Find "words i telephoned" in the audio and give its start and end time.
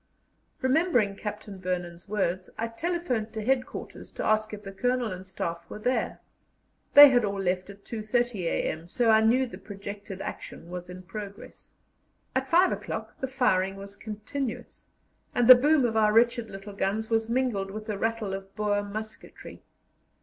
2.09-3.33